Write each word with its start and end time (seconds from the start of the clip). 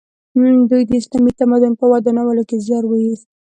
دوی 0.69 0.81
د 0.85 0.91
اسلامي 1.01 1.31
تمدن 1.39 1.73
په 1.79 1.85
ودانولو 1.93 2.43
کې 2.49 2.57
زیار 2.65 2.83
وایست. 2.87 3.25